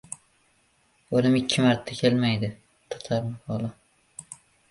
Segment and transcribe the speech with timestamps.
[1.17, 2.49] O‘lim ikki marta kelmaydi.
[2.95, 3.71] Tatar maqoli